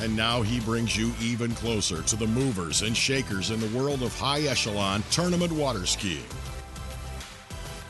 [0.00, 4.02] And now he brings you even closer to the movers and shakers in the world
[4.02, 6.24] of high echelon tournament water skiing.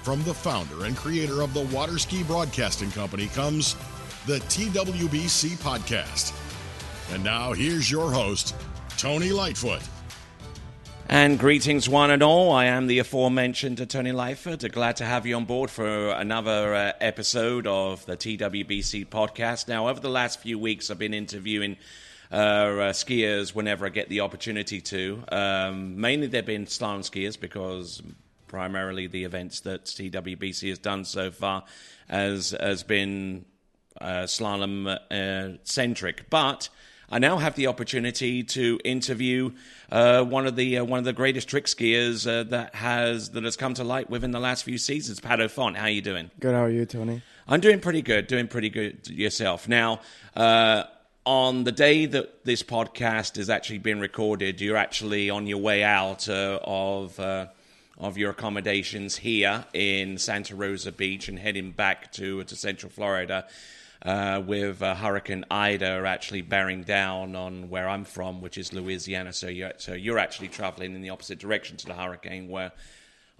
[0.02, 3.74] From the founder and creator of the Water Ski Broadcasting Company comes
[4.26, 6.32] the TWBC Podcast.
[7.12, 8.54] And now here's your host,
[8.96, 9.82] Tony Lightfoot.
[11.08, 12.50] And greetings, one and all.
[12.50, 14.64] I am the aforementioned Tony Lightfoot.
[14.72, 19.68] Glad to have you on board for another uh, episode of the TWBC podcast.
[19.68, 21.76] Now, over the last few weeks, I've been interviewing
[22.32, 25.22] uh, uh, skiers whenever I get the opportunity to.
[25.30, 28.02] Um, mainly, they've been slalom skiers because
[28.48, 31.62] primarily the events that TWBC has done so far
[32.08, 33.44] has has been
[34.00, 36.68] uh, slalom uh, centric, but.
[37.08, 39.52] I now have the opportunity to interview
[39.90, 43.44] uh, one of the uh, one of the greatest trick skiers uh, that has that
[43.44, 45.20] has come to light within the last few seasons.
[45.20, 46.30] Pato Font, how are you doing?
[46.40, 46.54] Good.
[46.54, 47.22] How are you, Tony?
[47.46, 48.26] I'm doing pretty good.
[48.26, 49.68] Doing pretty good yourself.
[49.68, 50.00] Now,
[50.34, 50.84] uh,
[51.24, 55.84] on the day that this podcast is actually being recorded, you're actually on your way
[55.84, 57.46] out uh, of uh,
[57.98, 63.46] of your accommodations here in Santa Rosa Beach and heading back to to Central Florida
[64.06, 69.32] uh, with uh, Hurricane Ida actually bearing down on where I'm from, which is Louisiana.
[69.32, 72.70] So you're, so you're actually traveling in the opposite direction to the hurricane, where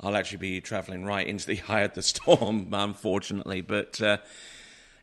[0.01, 3.61] I'll actually be traveling right into the eye of the storm, unfortunately.
[3.61, 4.19] But uh,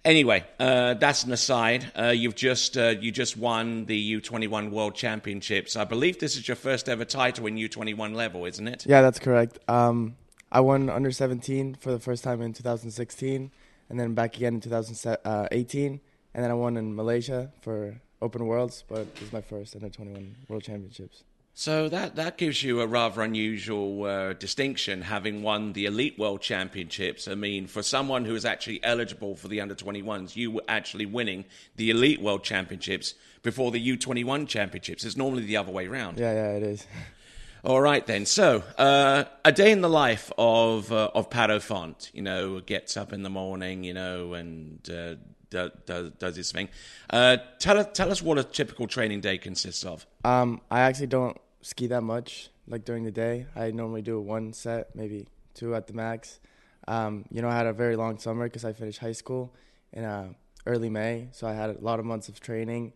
[0.03, 1.89] anyway, uh, that's an aside.
[1.97, 5.78] Uh, you've just uh, you just won the U21 World Championships.
[5.78, 8.86] I believe this is your first ever title in U21 level, isn't it?
[8.86, 9.59] Yeah, that's correct.
[9.69, 10.17] Um,
[10.52, 13.50] I won under 17 for the first time in 2016
[13.89, 16.01] and then back again in 2018,
[16.33, 19.89] and then I won in Malaysia for Open Worlds, but this is my first under
[19.89, 21.23] 21 World Championships.
[21.55, 26.41] So that that gives you a rather unusual uh, distinction, having won the Elite World
[26.41, 27.27] Championships.
[27.27, 31.05] I mean, for someone who is actually eligible for the under 21s, you were actually
[31.05, 31.45] winning
[31.75, 33.13] the Elite World Championships
[33.44, 35.05] before the U21 Championships.
[35.05, 36.17] It's normally the other way around.
[36.17, 36.88] Yeah, yeah, it is.
[37.66, 38.25] All right then.
[38.25, 42.12] So, uh, a day in the life of uh, of Pato Font.
[42.13, 43.85] You know, gets up in the morning.
[43.85, 45.16] You know, and uh,
[45.50, 46.68] does, does does his thing.
[47.09, 50.06] Uh, tell us tell us what a typical training day consists of.
[50.25, 52.50] Um, I actually don't ski that much.
[52.68, 56.41] Like during the day, I normally do one set, maybe two at the max.
[56.85, 59.56] Um, you know, I had a very long summer because I finished high school
[59.94, 60.34] in uh,
[60.66, 62.91] early May, so I had a lot of months of training.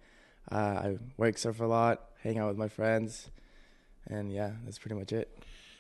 [0.52, 3.30] Uh, I wake surf a lot, hang out with my friends
[4.10, 5.30] and yeah, that's pretty much it.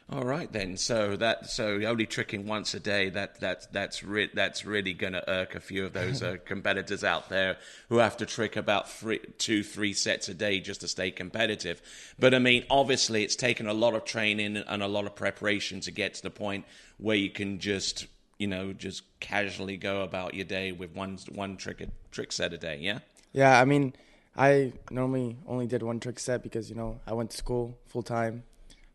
[0.09, 0.77] All right then.
[0.77, 5.11] So that so only tricking once a day that that that's re- that's really going
[5.11, 7.57] to irk a few of those uh, competitors out there
[7.89, 11.81] who have to trick about three, two three sets a day just to stay competitive.
[12.17, 15.81] But I mean, obviously, it's taken a lot of training and a lot of preparation
[15.81, 16.63] to get to the point
[16.97, 18.07] where you can just
[18.39, 22.53] you know just casually go about your day with one one trick a, trick set
[22.53, 22.77] a day.
[22.79, 22.99] Yeah.
[23.33, 23.93] Yeah, I mean
[24.37, 28.03] I normally only did one trick set because you know I went to school full
[28.03, 28.43] time,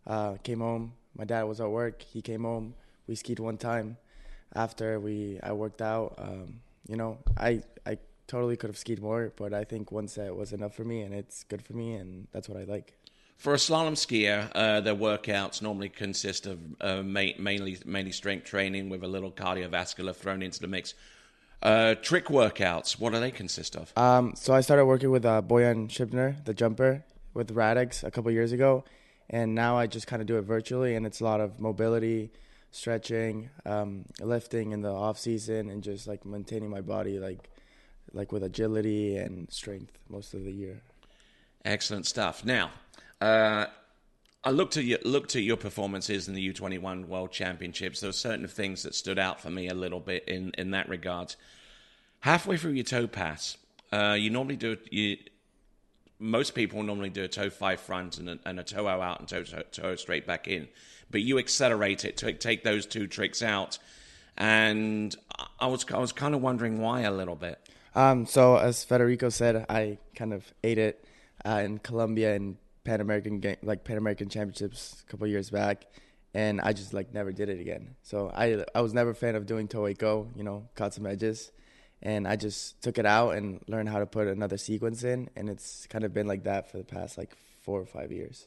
[0.07, 0.93] uh, came home.
[1.17, 2.03] My dad was at work.
[2.03, 2.75] He came home.
[3.07, 3.97] We skied one time.
[4.55, 6.15] After we, I worked out.
[6.19, 7.99] Um, you know, I I
[8.29, 11.13] totally could have skied more, but I think one set was enough for me, and
[11.13, 12.95] it's good for me, and that's what I like.
[13.37, 18.45] For a slalom skier, uh, their workouts normally consist of uh, ma- mainly mainly strength
[18.45, 20.95] training with a little cardiovascular thrown into the mix.
[21.63, 23.93] Uh, trick workouts, what do they consist of?
[23.97, 28.31] Um, so I started working with uh, Bojan Schipner, the jumper, with Radix a couple
[28.33, 28.85] years ago,
[29.31, 32.33] and now I just kind of do it virtually, and it's a lot of mobility,
[32.73, 37.49] stretching, um, lifting in the off season, and just like maintaining my body like
[38.13, 40.83] like with agility and strength most of the year.
[41.65, 42.45] Excellent stuff.
[42.45, 42.73] Now,
[43.21, 43.67] uh,
[44.45, 48.01] I looked at your looked at your performances in the U21 World Championships.
[48.01, 50.89] There were certain things that stood out for me a little bit in, in that
[50.89, 51.37] regard.
[52.21, 53.57] Halfway through your toe pass,
[53.93, 55.17] uh, you normally do you.
[56.19, 59.29] Most people normally do a toe five front and a, and a toe out and
[59.29, 60.69] toe, toe, toe straight back in,
[61.11, 63.79] but you accelerate it to take those two tricks out,
[64.37, 65.15] and
[65.61, 67.61] I was I was kind of wondering why a little bit.
[67.95, 71.05] Um, so as Federico said, I kind of ate it
[71.45, 75.87] uh, in Colombia and Pan American game, like Pan American Championships a couple years back,
[76.35, 77.95] and I just like never did it again.
[78.03, 80.29] So I I was never a fan of doing toe go.
[80.35, 81.53] You know, caught some edges,
[82.03, 85.49] and I just took it out and learned how to put another sequence in, and
[85.49, 88.47] it's kind of been like that for the past like four or five years.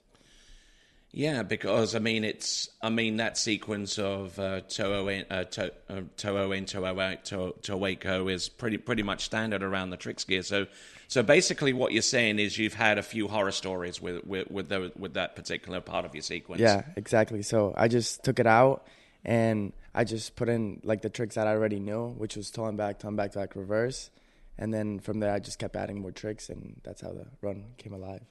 [1.15, 5.71] Yeah, because I mean it's I mean that sequence of uh, Toho in uh, to,
[5.89, 10.25] uh, Toho in Toho out to, Toeko is pretty pretty much standard around the tricks
[10.25, 10.43] gear.
[10.43, 10.67] So
[11.07, 14.67] so basically, what you're saying is you've had a few horror stories with with with,
[14.67, 16.61] the, with that particular part of your sequence.
[16.61, 17.43] Yeah, exactly.
[17.43, 18.85] So I just took it out
[19.23, 22.65] and I just put in like the tricks that I already knew, which was toe
[22.65, 24.09] and back, toe and back, back, reverse,
[24.57, 27.67] and then from there I just kept adding more tricks, and that's how the run
[27.77, 28.21] came alive.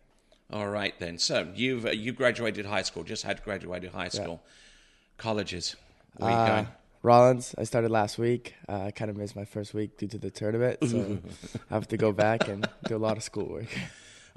[0.52, 1.18] All right then.
[1.18, 4.42] So you've uh, you graduated high school, just had graduated high school.
[4.44, 4.50] Yeah.
[5.16, 5.76] Colleges.
[6.16, 6.68] Where uh, you going?
[7.02, 7.54] Rollins.
[7.58, 8.54] I started last week.
[8.68, 11.18] Uh, I kind of missed my first week due to the tournament, so
[11.70, 13.68] I have to go back and do a lot of schoolwork.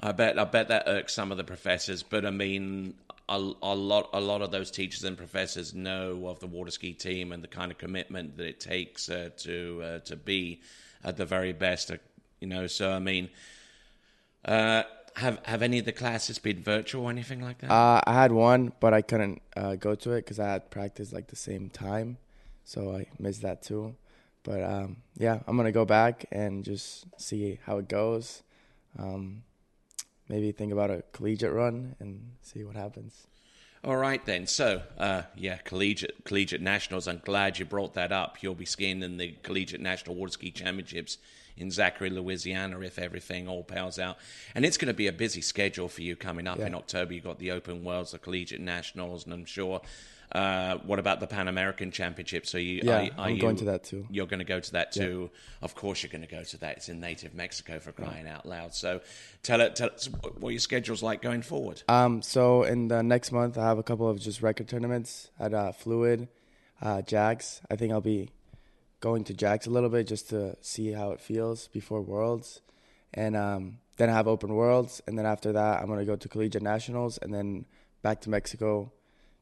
[0.00, 2.94] I bet I bet that irks some of the professors, but I mean,
[3.28, 6.92] a, a, lot a lot of those teachers and professors know of the water ski
[6.92, 10.60] team and the kind of commitment that it takes uh, to uh, to be
[11.04, 11.90] at the very best.
[11.90, 11.96] Uh,
[12.40, 13.28] you know, so I mean,
[14.44, 14.84] uh,
[15.18, 17.70] have have any of the classes been virtual or anything like that?
[17.70, 21.12] Uh, I had one, but I couldn't uh, go to it because I had practice
[21.12, 22.18] like the same time,
[22.64, 23.94] so I missed that too.
[24.42, 28.42] But um, yeah, I'm gonna go back and just see how it goes.
[28.98, 29.42] Um,
[30.28, 33.26] maybe think about a collegiate run and see what happens.
[33.84, 34.46] All right then.
[34.46, 37.06] So, uh, yeah, collegiate collegiate nationals.
[37.06, 38.42] I'm glad you brought that up.
[38.42, 41.18] You'll be skiing in the collegiate national water ski championships
[41.56, 44.18] in Zachary, Louisiana, if everything all pals out.
[44.54, 46.66] And it's going to be a busy schedule for you coming up yeah.
[46.66, 47.12] in October.
[47.12, 49.80] You've got the Open Worlds, the collegiate nationals, and I'm sure
[50.32, 52.46] uh, what about the Pan American Championship?
[52.46, 54.06] So you, yeah, are, are I'm you, going to that too.
[54.10, 55.30] You're going to go to that too.
[55.32, 55.38] Yeah.
[55.62, 56.76] Of course, you're going to go to that.
[56.78, 58.36] It's in native Mexico for crying yeah.
[58.36, 58.74] out loud.
[58.74, 59.00] So
[59.42, 60.08] tell it, tell us
[60.38, 61.82] what your schedule's like going forward.
[61.88, 65.54] Um, so in the next month, I have a couple of just record tournaments at
[65.54, 66.28] uh, Fluid,
[66.82, 67.62] uh, Jax.
[67.70, 68.30] I think I'll be
[69.00, 72.60] going to Jax a little bit just to see how it feels before Worlds,
[73.14, 76.16] and um, then I have Open Worlds, and then after that, I'm going to go
[76.16, 77.64] to Collegiate Nationals, and then
[78.02, 78.92] back to Mexico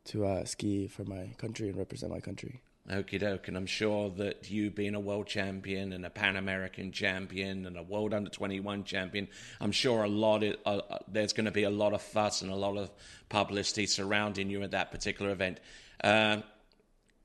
[0.06, 2.60] to uh, ski for my country and represent my country.
[2.90, 6.92] Okie doke, and I'm sure that you being a world champion and a Pan American
[6.92, 9.26] champion and a world under 21 champion,
[9.60, 12.42] I'm sure a lot of, uh, uh, there's going to be a lot of fuss
[12.42, 12.90] and a lot of
[13.28, 15.58] publicity surrounding you at that particular event.
[16.02, 16.42] Uh,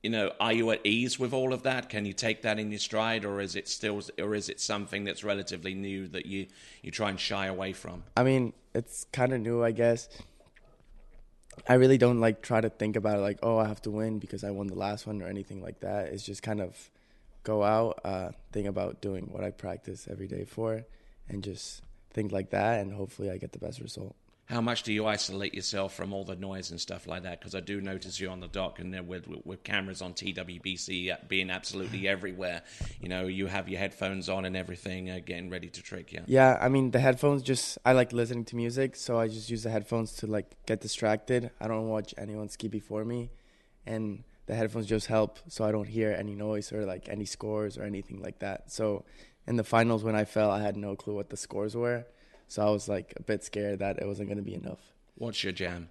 [0.01, 1.89] you know, are you at ease with all of that?
[1.89, 5.03] Can you take that in your stride, or is it still, or is it something
[5.03, 6.47] that's relatively new that you
[6.81, 8.03] you try and shy away from?
[8.17, 10.09] I mean, it's kind of new, I guess.
[11.67, 14.19] I really don't like try to think about it like, oh, I have to win
[14.19, 16.07] because I won the last one or anything like that.
[16.07, 16.89] It's just kind of
[17.43, 20.83] go out, uh, think about doing what I practice every day for,
[21.27, 21.81] and just
[22.11, 24.15] think like that, and hopefully I get the best result
[24.51, 27.39] how much do you isolate yourself from all the noise and stuff like that?
[27.39, 31.49] Because I do notice you on the dock and with, with cameras on TWBC being
[31.49, 32.61] absolutely everywhere.
[32.99, 36.11] You know, you have your headphones on and everything, uh, getting ready to trick.
[36.11, 36.21] Yeah.
[36.27, 37.43] Yeah, I mean the headphones.
[37.43, 40.81] Just I like listening to music, so I just use the headphones to like get
[40.81, 41.51] distracted.
[41.61, 43.31] I don't watch anyone ski before me,
[43.85, 47.77] and the headphones just help so I don't hear any noise or like any scores
[47.77, 48.69] or anything like that.
[48.69, 49.05] So
[49.47, 52.05] in the finals when I fell, I had no clue what the scores were.
[52.51, 54.81] So I was like a bit scared that it wasn't going to be enough.
[55.15, 55.87] What's your jam?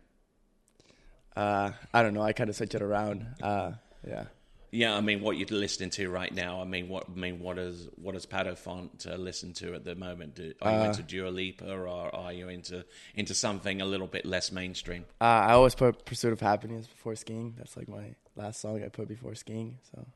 [1.35, 2.21] Uh, I don't know.
[2.21, 3.27] I kind of switch it around.
[3.43, 3.73] Uh,
[4.07, 4.25] yeah.
[4.71, 6.61] Yeah, I mean, what you're listening to right now.
[6.61, 9.87] I mean, what I mean, what is what does Pato Font uh, listen to at
[9.87, 10.35] the moment?
[10.35, 12.85] Do, are you uh, into Dua Lipa, or are you into
[13.15, 15.07] into something a little bit less mainstream?
[15.19, 17.55] Uh, I always put "Pursuit of Happiness" before skiing.
[17.57, 19.79] That's like my last song I put before skiing.
[19.93, 20.07] So,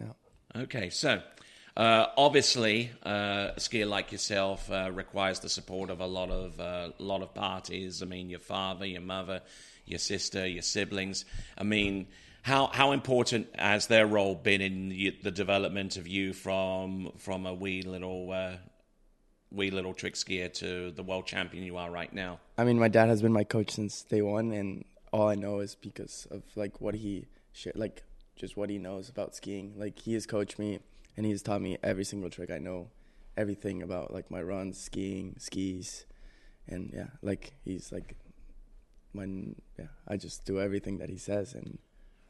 [0.00, 0.62] yeah.
[0.62, 1.20] Okay, so
[1.76, 6.58] uh, obviously, uh, a skier like yourself uh, requires the support of a lot of
[6.58, 8.02] uh, lot of parties.
[8.02, 9.42] I mean, your father, your mother,
[9.84, 11.26] your sister, your siblings.
[11.58, 12.06] I mean,
[12.40, 14.88] how how important has their role been in
[15.22, 18.56] the development of you from from a wee little uh,
[19.52, 22.40] wee little trick skier to the world champion you are right now?
[22.56, 25.60] I mean, my dad has been my coach since day one, and all I know
[25.60, 27.26] is because of like what he
[27.74, 28.02] like
[28.34, 29.74] just what he knows about skiing.
[29.76, 30.78] Like he has coached me
[31.16, 32.88] and he's taught me every single trick I know,
[33.36, 36.04] everything about like my runs, skiing, skis,
[36.68, 38.16] and yeah, like he's like,
[39.12, 41.54] when yeah, I just do everything that he says.
[41.54, 41.78] And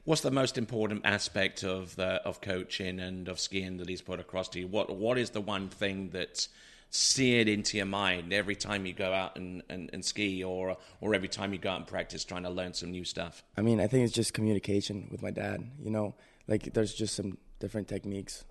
[0.05, 4.21] what's the most important aspect of the of coaching and of skiing that he's put
[4.21, 4.69] across to you?
[4.69, 6.49] What what is the one thing that's
[6.91, 11.15] seared into your mind every time you go out and, and, and ski or or
[11.15, 13.43] every time you go out and practice trying to learn some new stuff?
[13.57, 15.69] I mean, I think it's just communication with my dad.
[15.83, 16.15] You know,
[16.47, 18.45] like there's just some different techniques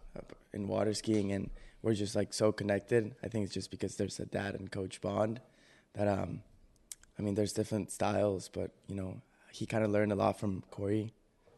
[0.54, 1.50] in water skiing, and
[1.82, 3.16] we're just like so connected.
[3.24, 5.42] I think it's just because there's a dad and coach bond
[5.94, 6.42] that um,
[7.18, 10.64] I mean, there's different styles, but you know, he kind of learned a lot from
[10.72, 11.14] Cory,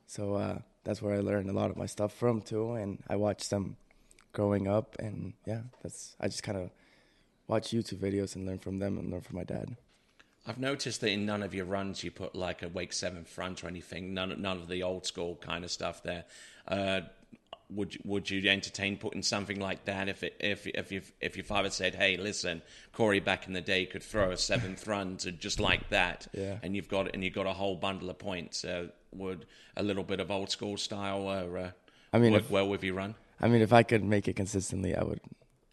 [0.06, 2.74] so uh, that's where I learned a lot of my stuff from too.
[2.74, 3.78] And I watched some
[4.34, 6.70] growing up, and yeah, that's I just kind of
[7.48, 9.76] watch YouTube videos and learn from them and learn from my dad.
[10.46, 13.64] I've noticed that in none of your runs you put like a wake seven front
[13.64, 14.14] or anything.
[14.14, 16.24] None, none of the old school kind of stuff there.
[16.68, 17.02] Uh,
[17.70, 21.44] would would you entertain putting something like that if it, if if you, if your
[21.44, 22.62] father said, "Hey, listen,
[22.94, 26.60] Cory back in the day could throw a seventh run to just like that," Yeah.
[26.64, 28.64] and you've got and you've got a whole bundle of points.
[28.64, 29.46] Uh, would
[29.76, 31.72] a little bit of old school style uh, uh,
[32.14, 33.16] I mean, work if- well with your run?
[33.42, 35.20] I mean, if I could make it consistently, I would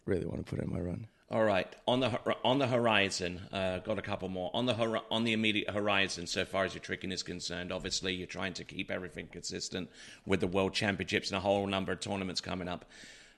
[0.05, 1.07] really want to put in my run.
[1.31, 4.75] All right, on the on the horizon, uh, got a couple more on the
[5.09, 6.27] on the immediate horizon.
[6.27, 9.89] So far as your tricking is concerned, obviously you're trying to keep everything consistent
[10.27, 12.85] with the World Championships and a whole number of tournaments coming up.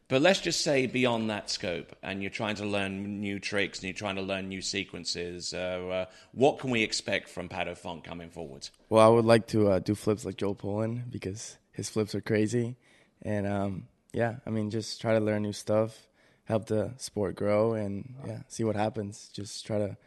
[0.10, 3.86] But let's just say beyond that scope, and you're trying to learn new tricks and
[3.86, 5.54] you're trying to learn new sequences.
[5.54, 8.68] Uh, uh, what can we expect from Pato Font coming forward?
[8.90, 12.22] Well, I would like to uh, do flips like Joel Poland because his flips are
[12.22, 12.76] crazy,
[13.22, 16.08] and um, yeah, I mean, just try to learn new stuff,
[16.48, 19.30] help the sport grow, and yeah, see what happens.
[19.34, 19.98] Just try to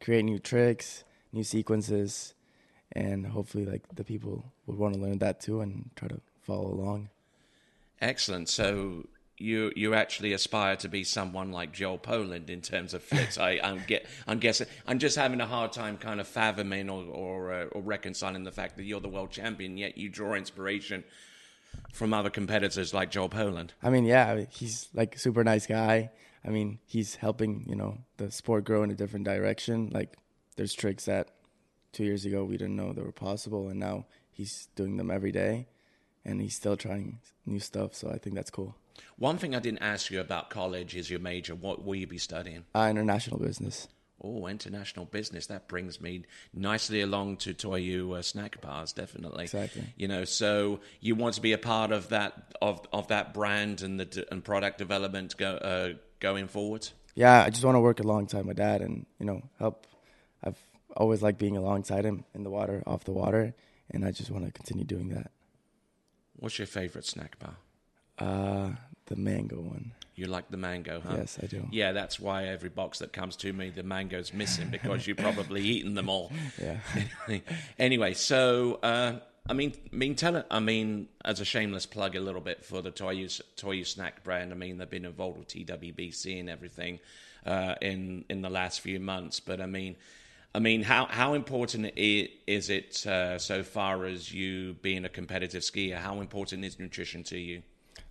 [0.00, 2.34] create new tricks, new sequences,
[2.92, 6.66] and hopefully, like the people would want to learn that too and try to follow
[6.68, 7.10] along.
[8.00, 8.48] Excellent.
[8.48, 13.38] So you you actually aspire to be someone like Joel Poland in terms of flips.
[13.38, 17.04] I, I'm get I'm guessing I'm just having a hard time kind of fathoming or
[17.04, 21.04] or, uh, or reconciling the fact that you're the world champion, yet you draw inspiration
[21.92, 23.74] from other competitors like Joel Poland.
[23.82, 26.10] I mean, yeah, he's like a super nice guy.
[26.44, 29.90] I mean, he's helping you know the sport grow in a different direction.
[29.92, 30.16] Like,
[30.56, 31.30] there's tricks that
[31.92, 35.32] two years ago we didn't know that were possible, and now he's doing them every
[35.32, 35.66] day,
[36.24, 37.94] and he's still trying new stuff.
[37.94, 38.76] So I think that's cool.
[39.16, 41.54] One thing I didn't ask you about college is your major.
[41.54, 42.64] What will you be studying?
[42.74, 43.88] Uh, international business.
[44.22, 45.46] Oh, international business.
[45.46, 49.44] That brings me nicely along to Toyu uh, snack bars, definitely.
[49.44, 49.84] Exactly.
[49.96, 53.82] You know, so you want to be a part of that of of that brand
[53.82, 56.88] and the and product development go, uh, going forward.
[57.14, 59.86] Yeah, I just want to work alongside my dad and you know help.
[60.42, 60.58] I've
[60.96, 63.54] always liked being alongside him in the water, off the water,
[63.90, 65.30] and I just want to continue doing that.
[66.36, 67.56] What's your favorite snack bar?
[68.18, 68.72] Uh,
[69.06, 69.92] the mango one.
[70.20, 71.14] You like the mango, huh?
[71.16, 71.66] Yes, I do.
[71.72, 75.62] Yeah, that's why every box that comes to me, the mango's missing because you've probably
[75.62, 76.30] eaten them all.
[76.60, 77.40] Yeah.
[77.78, 79.14] anyway, so uh,
[79.48, 80.46] I mean, mean, tell it.
[80.50, 84.52] I mean, as a shameless plug, a little bit for the Toyu Toyu snack brand.
[84.52, 87.00] I mean, they've been involved with TWBC and everything
[87.46, 89.40] uh, in in the last few months.
[89.40, 89.96] But I mean,
[90.54, 95.62] I mean, how how important is it uh, so far as you being a competitive
[95.62, 95.96] skier?
[95.96, 97.62] How important is nutrition to you?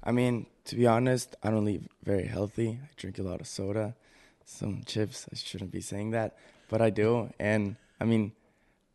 [0.10, 2.80] I mean, to be honest, I don't eat very healthy.
[2.82, 3.94] I drink a lot of soda,
[4.44, 5.28] some chips.
[5.32, 6.36] I shouldn't be saying that,
[6.68, 7.30] but I do.
[7.40, 8.32] And I mean,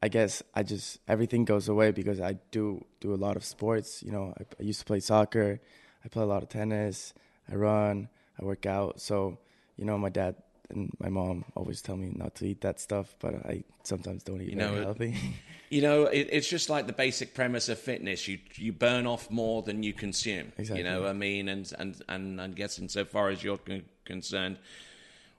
[0.02, 4.02] I guess I just everything goes away because I do do a lot of sports.
[4.02, 5.60] You know, I, I used to play soccer.
[6.04, 7.14] I play a lot of tennis.
[7.48, 8.08] I run.
[8.36, 9.00] I work out.
[9.00, 9.38] So,
[9.76, 10.34] you know, my dad
[10.70, 14.40] and my mom always tell me not to eat that stuff, but I sometimes don't
[14.40, 15.16] eat You know, healthy.
[15.70, 18.28] You know, it, it's just like the basic premise of fitness.
[18.28, 20.52] You you burn off more than you consume.
[20.56, 20.78] Exactly.
[20.78, 24.58] You know, I mean, and and and I'm guessing so far as you're con- concerned,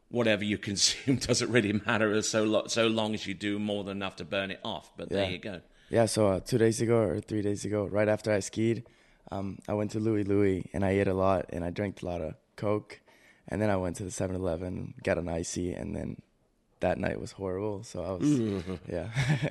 [0.10, 3.84] whatever you consume doesn't really matter as so lo- so long as you do more
[3.86, 4.91] than enough to burn it off.
[4.98, 5.29] But there Yeah.
[5.29, 5.62] you go.
[5.89, 8.84] Yeah, so uh, two days ago or three days ago, right after I skied,
[9.32, 12.05] um, I went to Louis Louis and I ate a lot and I drank a
[12.05, 13.00] lot of Coke.
[13.48, 16.18] And then I went to the 7 Eleven, got an icy, and then
[16.80, 17.84] that night was horrible.
[17.84, 19.10] So I was, yeah.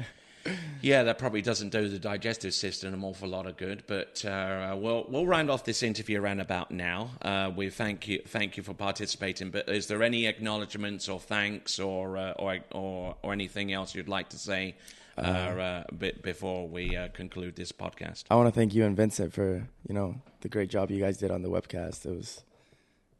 [0.82, 3.84] Yeah, that probably doesn't do the digestive system an awful lot of good.
[3.86, 7.12] But uh, we'll we'll round off this interview around about now.
[7.22, 9.50] Uh, we thank you thank you for participating.
[9.50, 14.08] But is there any acknowledgements or thanks or uh, or, or or anything else you'd
[14.08, 14.74] like to say
[15.16, 18.24] uh, uh, bit before we uh, conclude this podcast?
[18.30, 21.16] I want to thank you and Vincent for, you know, the great job you guys
[21.16, 22.04] did on the webcast.
[22.06, 22.42] It was,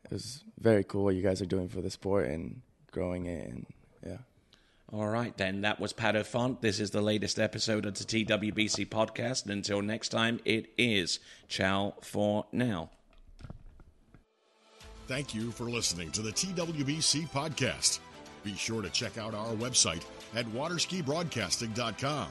[0.04, 3.49] it was very cool what you guys are doing for the sport and growing it.
[3.49, 3.66] And
[4.06, 4.18] yeah.
[4.92, 6.61] All right, then that was Pato Font.
[6.61, 9.44] This is the latest episode of the TWBC podcast.
[9.44, 11.18] And until next time, it is
[11.49, 12.90] ciao for now.
[15.06, 17.99] Thank you for listening to the TWBC podcast.
[18.42, 20.02] Be sure to check out our website
[20.34, 22.28] at waterskibroadcasting.com.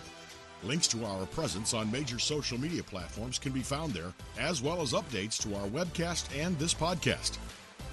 [0.63, 4.81] Links to our presence on major social media platforms can be found there, as well
[4.81, 7.37] as updates to our webcast and this podcast.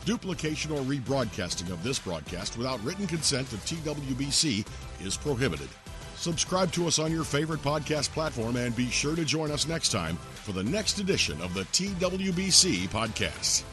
[0.05, 4.67] Duplication or rebroadcasting of this broadcast without written consent of TWBC
[5.05, 5.69] is prohibited.
[6.17, 9.91] Subscribe to us on your favorite podcast platform and be sure to join us next
[9.91, 13.65] time for the next edition of the TWBC podcast.